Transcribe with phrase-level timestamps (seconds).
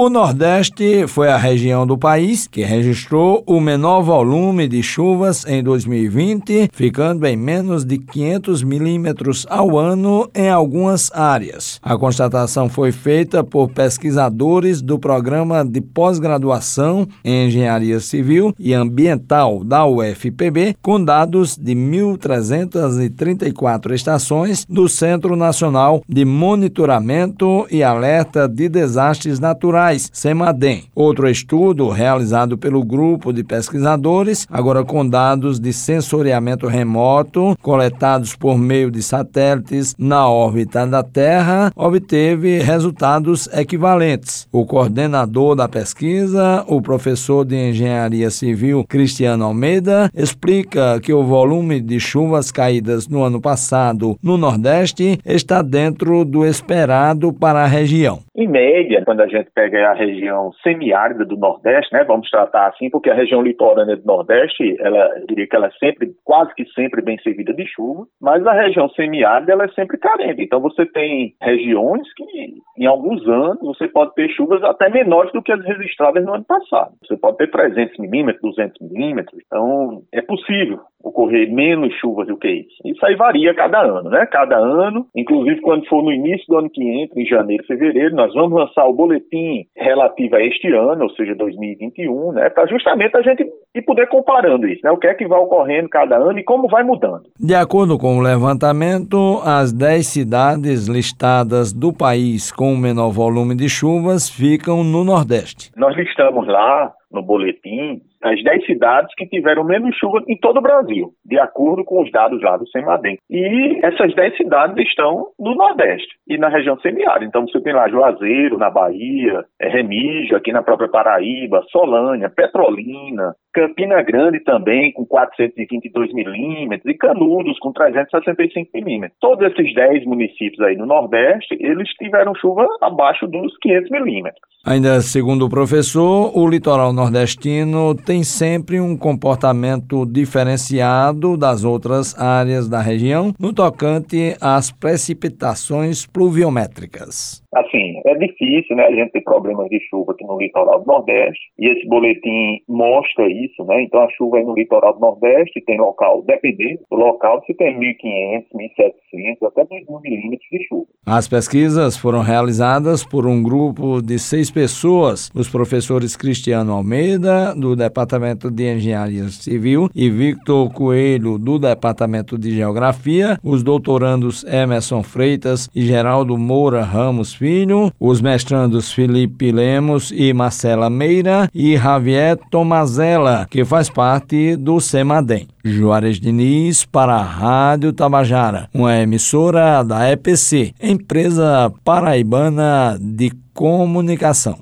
[0.00, 5.60] O Nordeste foi a região do país que registrou o menor volume de chuvas em
[5.60, 11.80] 2020, ficando em menos de 500 milímetros ao ano em algumas áreas.
[11.82, 19.64] A constatação foi feita por pesquisadores do programa de pós-graduação em Engenharia Civil e Ambiental
[19.64, 28.68] da UFPB, com dados de 1.334 estações do Centro Nacional de Monitoramento e Alerta de
[28.68, 30.84] Desastres Naturais Rurais, SEMADEM.
[30.94, 38.58] Outro estudo realizado pelo grupo de pesquisadores, agora com dados de sensoriamento remoto coletados por
[38.58, 44.46] meio de satélites na órbita da Terra, obteve resultados equivalentes.
[44.52, 51.80] O coordenador da pesquisa, o professor de Engenharia Civil Cristiano Almeida, explica que o volume
[51.80, 58.27] de chuvas caídas no ano passado no Nordeste está dentro do esperado para a região.
[58.38, 62.88] Em média, quando a gente pega a região semiárida do Nordeste, né, vamos tratar assim,
[62.88, 66.64] porque a região litorânea do Nordeste, ela eu diria que ela é sempre, quase que
[66.66, 70.40] sempre bem servida de chuva, mas a região semiárida ela é sempre carente.
[70.40, 75.42] Então você tem regiões que, em alguns anos, você pode ter chuvas até menores do
[75.42, 76.92] que as registradas no ano passado.
[77.02, 79.42] Você pode ter 300 milímetros, 200 milímetros.
[79.44, 80.78] Então é possível
[81.08, 82.76] ocorrer menos chuvas do que isso.
[82.84, 84.26] Isso aí varia cada ano, né?
[84.26, 88.32] Cada ano, inclusive quando for no início do ano que entra, em janeiro, fevereiro, nós
[88.34, 92.50] vamos lançar o boletim relativo a este ano, ou seja, 2021, né?
[92.50, 94.90] Para justamente a gente ir poder comparando isso, né?
[94.90, 97.22] O que é que vai ocorrendo cada ano e como vai mudando.
[97.38, 103.54] De acordo com o levantamento, as 10 cidades listadas do país com o menor volume
[103.54, 105.70] de chuvas ficam no Nordeste.
[105.76, 110.62] Nós listamos lá no boletim as 10 cidades que tiveram menos chuva em todo o
[110.62, 113.16] Brasil, de acordo com os dados lá do SEMADEM.
[113.30, 117.26] E essas 10 cidades estão no Nordeste e na região semiárida.
[117.26, 123.34] Então você tem lá Juazeiro, na Bahia, é Remígio, aqui na própria Paraíba, Solânia, Petrolina,
[123.58, 129.18] Campina Grande também com 422 milímetros e Canudos com 365 milímetros.
[129.20, 134.40] Todos esses 10 municípios aí no Nordeste, eles tiveram chuva abaixo dos 500 milímetros.
[134.64, 142.68] Ainda segundo o professor, o litoral nordestino tem sempre um comportamento diferenciado das outras áreas
[142.68, 147.42] da região no tocante às precipitações pluviométricas.
[147.54, 148.84] Assim, é difícil, né?
[148.84, 153.26] A gente tem problemas de chuva aqui no litoral do Nordeste e esse boletim mostra
[153.26, 153.82] isso, né?
[153.82, 157.78] Então a chuva aí no litoral do Nordeste tem local, dependendo do local, você tem
[157.78, 160.86] 1.500, 1.700, até 2.000 milímetros de chuva.
[161.10, 167.74] As pesquisas foram realizadas por um grupo de seis pessoas, os professores Cristiano Almeida, do
[167.74, 175.70] Departamento de Engenharia Civil, e Victor Coelho, do Departamento de Geografia, os doutorandos Emerson Freitas
[175.74, 183.46] e Geraldo Moura Ramos Filho, os mestrandos Felipe Lemos e Marcela Meira e Javier Tomazella,
[183.50, 185.48] que faz parte do SEMADEM.
[185.68, 194.56] Juarez Diniz para a Rádio Tabajara, uma emissora da EPC, empresa paraibana de comunicação.